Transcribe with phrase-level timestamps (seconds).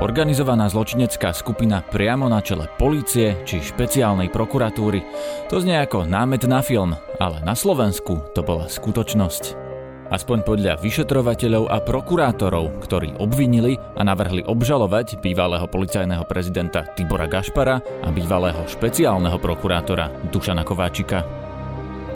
[0.00, 5.04] Organizovaná zločinecká skupina priamo na čele polície či špeciálnej prokuratúry.
[5.52, 9.60] To znie ako námet na film, ale na Slovensku to bola skutočnosť.
[10.08, 17.78] Aspoň podľa vyšetrovateľov a prokurátorov, ktorí obvinili a navrhli obžalovať bývalého policajného prezidenta Tibora Gašpara
[18.00, 21.28] a bývalého špeciálneho prokurátora Dušana Kováčika.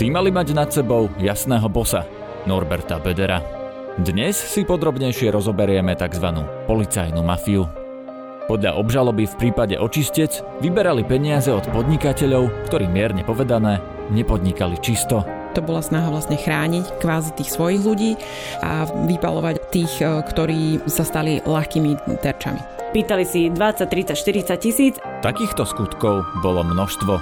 [0.00, 2.08] Tí mali mať nad sebou jasného bosa,
[2.48, 3.44] Norberta Bedera.
[3.94, 6.26] Dnes si podrobnejšie rozoberieme tzv.
[6.66, 7.83] policajnú mafiu.
[8.44, 13.80] Podľa obžaloby v prípade očistec vyberali peniaze od podnikateľov, ktorí mierne povedané
[14.12, 15.24] nepodnikali čisto.
[15.56, 18.20] To bola snaha vlastne chrániť kvázi tých svojich ľudí
[18.60, 22.60] a vypalovať tých, e, ktorí sa stali ľahkými terčami.
[22.92, 24.94] Pýtali si 20, 30, 40 tisíc.
[25.24, 27.16] Takýchto skutkov bolo množstvo.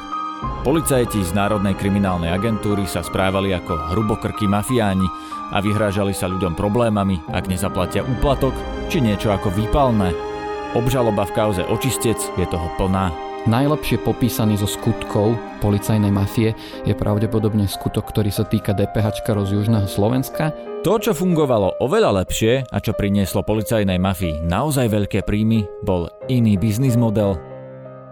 [0.66, 5.06] Policajti z Národnej kriminálnej agentúry sa správali ako hrubokrky mafiáni
[5.54, 8.58] a vyhrážali sa ľuďom problémami, ak nezaplatia úplatok
[8.90, 10.31] či niečo ako výpalné.
[10.72, 13.12] Obžaloba v kauze očistec je toho plná.
[13.44, 16.56] Najlepšie popísaný zo skutkov policajnej mafie
[16.88, 20.56] je pravdepodobne skutok, ktorý sa týka DPH z južného Slovenska.
[20.80, 26.56] To, čo fungovalo oveľa lepšie a čo prinieslo policajnej mafii naozaj veľké príjmy, bol iný
[26.56, 27.36] biznis model,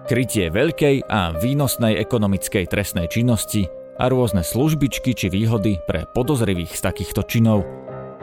[0.05, 6.81] krytie veľkej a výnosnej ekonomickej trestnej činnosti a rôzne službičky či výhody pre podozrivých z
[6.93, 7.65] takýchto činov,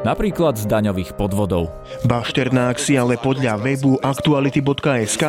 [0.06, 1.74] napríklad z daňových podvodov.
[2.06, 5.24] Bašternák si ale podľa webu aktuality.sk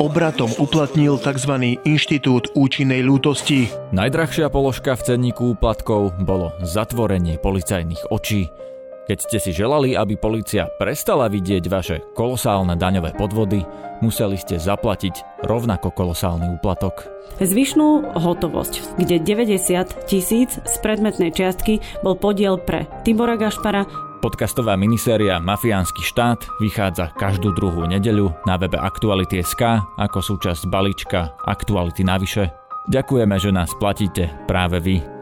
[0.00, 1.80] obratom uplatnil tzv.
[1.84, 3.68] inštitút účinnej lútosti.
[3.92, 8.48] Najdrahšia položka v cenníku úplatkov bolo zatvorenie policajných očí,
[9.04, 13.60] keď ste si želali, aby policia prestala vidieť vaše kolosálne daňové podvody,
[14.00, 17.04] museli ste zaplatiť rovnako kolosálny úplatok.
[17.36, 23.84] Zvyšnú hotovosť, kde 90 tisíc z predmetnej čiastky bol podiel pre Tibora Gašpara,
[24.24, 32.08] Podcastová miniséria Mafiánsky štát vychádza každú druhú nedeľu na webe Aktuality.sk ako súčasť balíčka Aktuality
[32.08, 32.48] navyše.
[32.88, 35.13] Ďakujeme, že nás platíte práve vy.